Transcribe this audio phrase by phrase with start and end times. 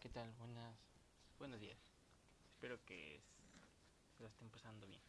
[0.00, 0.32] ¿qué tal?
[0.38, 0.76] Buenas,
[1.38, 1.78] buenos días.
[2.52, 3.20] Espero que
[4.16, 5.02] se lo estén pasando bien.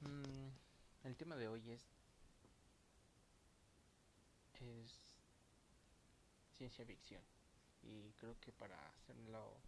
[0.00, 1.82] Mm, el tema de hoy es
[4.60, 4.98] es
[6.56, 7.22] ciencia ficción
[7.82, 9.58] y creo que para hacerlo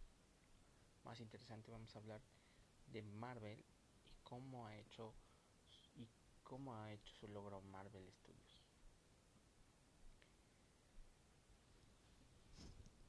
[1.03, 2.21] más interesante vamos a hablar
[2.87, 5.13] de Marvel y cómo ha hecho
[5.95, 6.07] y
[6.43, 8.28] cómo ha hecho su logro Marvel Studios.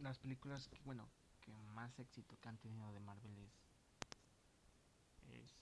[0.00, 1.08] Las películas que, bueno,
[1.40, 3.52] que más éxito que han tenido de Marvel es,
[5.30, 5.52] es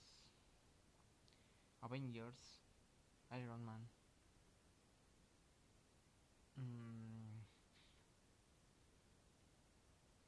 [1.81, 2.63] Avengers,
[3.33, 3.89] Iron Man,
[6.57, 7.39] mmm,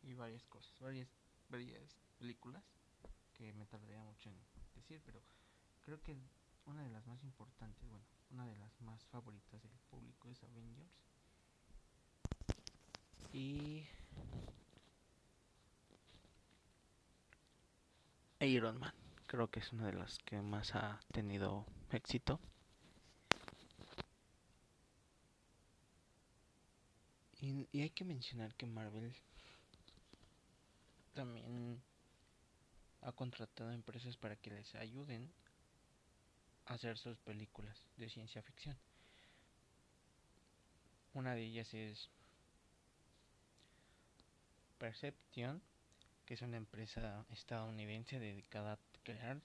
[0.03, 1.09] y varias cosas, varias,
[1.49, 2.65] varias películas
[3.35, 4.37] que me tardaría mucho en
[4.75, 5.23] decir, pero
[5.83, 6.17] creo que
[6.67, 10.91] una de las más importantes, bueno, una de las más favoritas del público es Avengers.
[13.33, 13.87] Y
[18.41, 18.93] Iron Man.
[19.27, 22.41] Creo que es una de las que más ha tenido éxito.
[27.41, 29.15] Y, y, hay que mencionar que Marvel
[31.15, 31.83] también
[33.03, 35.33] ha contratado empresas para que les ayuden
[36.67, 38.77] a hacer sus películas de ciencia ficción.
[41.15, 42.11] Una de ellas es
[44.81, 45.61] Perception,
[46.25, 49.43] que es una empresa estadounidense dedicada a crear,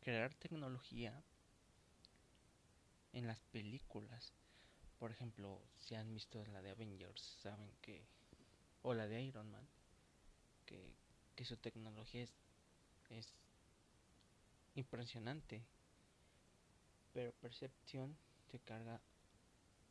[0.00, 1.22] crear tecnología
[3.12, 4.32] en las películas.
[4.98, 8.02] Por ejemplo, si han visto la de Avengers, saben que,
[8.80, 9.68] o la de Iron Man,
[10.64, 12.32] que, su tecnología es,
[13.10, 13.34] es
[14.74, 15.62] impresionante.
[17.12, 18.16] Pero Perception
[18.50, 19.02] se carga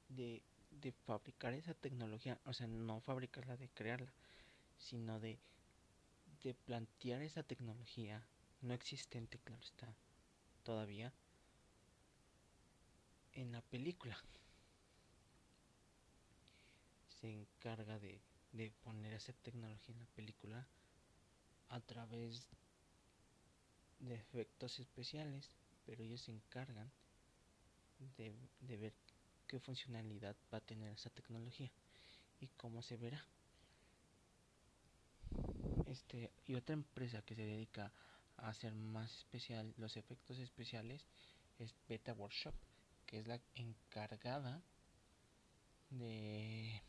[0.09, 0.41] de,
[0.81, 4.11] de fabricar esa tecnología, o sea, no fabricarla, de crearla,
[4.77, 5.39] sino de
[6.43, 8.21] de plantear esa tecnología
[8.61, 9.95] no existente, claro está,
[10.63, 11.13] todavía,
[13.33, 14.17] en la película.
[17.07, 18.19] Se encarga de,
[18.51, 20.67] de poner esa tecnología en la película
[21.69, 22.45] a través
[23.99, 25.49] de efectos especiales,
[25.85, 26.91] pero ellos se encargan
[28.17, 28.93] de, de ver
[29.53, 31.69] qué funcionalidad va a tener esa tecnología
[32.39, 33.23] y cómo se verá.
[35.85, 37.93] Este y otra empresa que se dedica
[38.37, 41.05] a hacer más especial los efectos especiales
[41.59, 42.55] es Beta Workshop
[43.05, 44.63] que es la encargada
[45.91, 46.81] de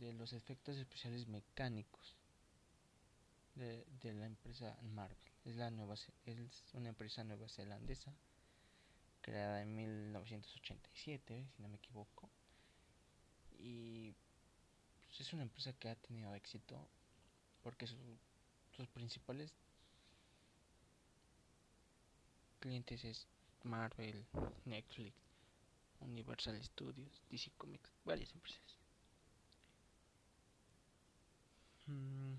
[0.00, 2.16] de los efectos especiales mecánicos
[3.54, 5.18] de, de la empresa Marvel.
[5.44, 8.14] Es la nueva es una empresa nueva zelandesa
[9.22, 12.28] creada en 1987 si no me equivoco
[13.58, 14.12] y
[15.06, 16.86] pues, es una empresa que ha tenido éxito
[17.62, 17.96] porque su,
[18.76, 19.54] sus principales
[22.60, 23.26] clientes es
[23.64, 24.24] Marvel,
[24.64, 25.14] Netflix,
[26.00, 28.78] Universal Studios, DC Comics, varias empresas.
[31.86, 32.34] Mm.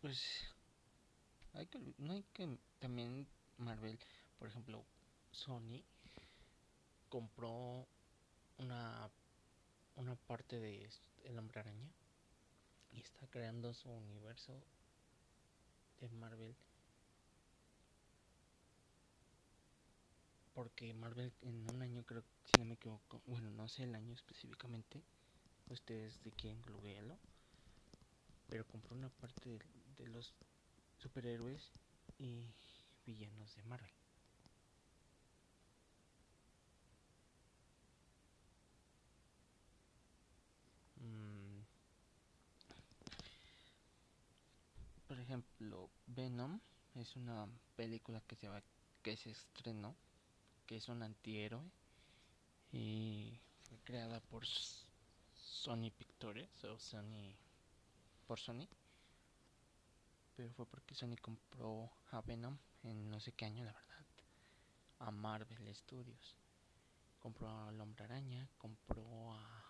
[0.00, 0.55] Pues
[1.98, 3.26] no hay que también
[3.58, 3.98] Marvel,
[4.38, 4.84] por ejemplo,
[5.30, 5.82] Sony
[7.08, 7.86] compró
[8.58, 9.10] una,
[9.96, 10.88] una parte de
[11.24, 11.88] El Hombre Araña
[12.92, 14.52] y está creando su universo
[16.00, 16.54] de Marvel.
[20.54, 24.14] Porque Marvel en un año creo, si no me equivoco, bueno, no sé el año
[24.14, 25.02] específicamente,
[25.68, 27.16] ustedes de quién googleenlo,
[28.48, 29.58] pero compró una parte
[29.96, 30.32] de los
[30.98, 31.72] superhéroes
[32.18, 32.46] y
[33.04, 33.96] villanos de Marvel.
[45.06, 46.60] por ejemplo, Venom
[46.94, 48.62] es una película que se va
[49.02, 49.94] que se estrenó,
[50.66, 51.62] que es un antihéroe
[52.72, 57.34] y fue creada por Sony Pictures o Sony
[58.26, 58.66] por Sony.
[60.36, 64.06] Pero fue porque Sony compró a Venom en no sé qué año, la verdad,
[65.00, 66.36] a Marvel Studios.
[67.18, 69.66] Compró al Hombre Araña, compró a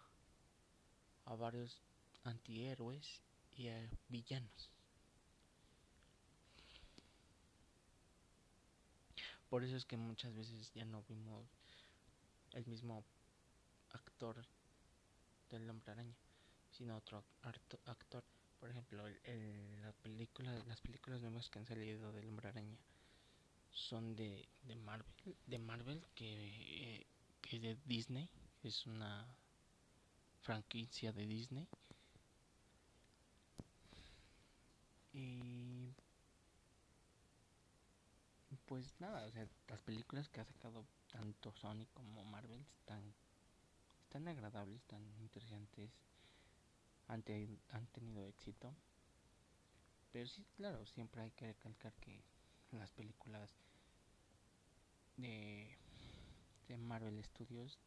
[1.26, 1.82] a varios
[2.24, 3.20] antihéroes
[3.56, 4.70] y a villanos.
[9.50, 11.46] Por eso es que muchas veces ya no vimos
[12.52, 13.04] el mismo
[13.90, 14.44] actor
[15.50, 16.16] del hombre araña,
[16.70, 17.24] sino otro
[17.84, 18.24] actor.
[18.60, 22.76] Por ejemplo, el, la película, las películas nuevas que han salido del hombre araña
[23.70, 27.06] son de, de Marvel, de Marvel que,
[27.42, 28.28] que es de Disney,
[28.62, 29.26] es una
[30.40, 31.68] franquicia de Disney.
[35.12, 35.92] Y
[38.66, 43.14] pues nada, o sea, las películas que ha sacado tanto Sony como Marvel están,
[44.02, 45.90] están agradables, están interesantes,
[47.08, 47.24] han,
[47.70, 48.74] han tenido éxito.
[50.12, 52.22] Pero sí, claro, siempre hay que recalcar que
[52.72, 53.50] las películas
[55.16, 55.76] de,
[56.68, 57.78] de Marvel Studios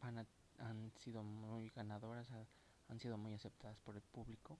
[0.00, 0.26] han,
[0.58, 2.28] han sido muy ganadoras,
[2.88, 4.58] han sido muy aceptadas por el público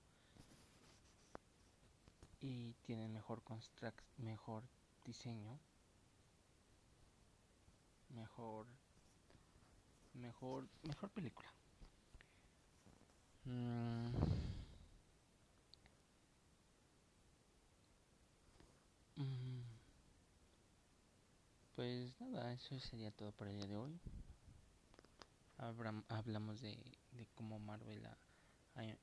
[2.40, 4.64] y tienen mejor construct, mejor
[5.04, 5.58] diseño,
[8.10, 8.66] mejor
[10.14, 11.52] mejor mejor película.
[13.46, 14.08] Mm.
[19.16, 19.62] Mm.
[21.76, 24.00] Pues nada, eso sería todo por el día de hoy.
[26.08, 26.76] hablamos de,
[27.12, 28.16] de cómo Marvel ha,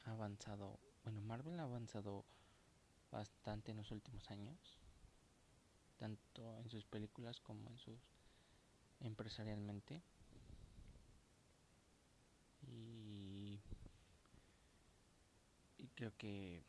[0.06, 0.80] ha avanzado.
[1.04, 2.26] Bueno, Marvel ha avanzado
[3.12, 4.58] bastante en los últimos años,
[5.98, 8.00] tanto en sus películas como en sus
[9.02, 10.02] empresarialmente.
[12.68, 13.21] Y
[16.02, 16.64] creo que,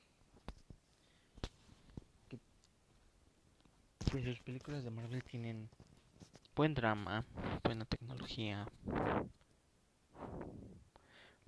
[2.29, 2.39] que,
[4.11, 5.71] que sus películas de Marvel tienen
[6.55, 7.25] buen drama,
[7.65, 8.69] buena tecnología,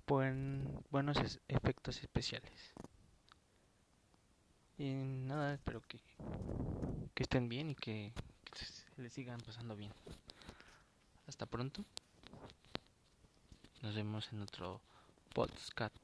[0.07, 2.73] buen, buenos efectos especiales.
[4.79, 6.01] Y nada, espero que,
[7.13, 8.15] que estén bien y que,
[8.97, 9.93] les sigan pasando bien.
[11.27, 11.85] Hasta pronto.
[13.83, 14.81] Nos vemos en otro
[15.35, 16.04] podcast.